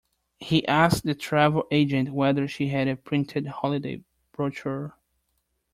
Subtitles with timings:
[0.39, 4.97] He asked the travel agent whether she had a printed holiday brochure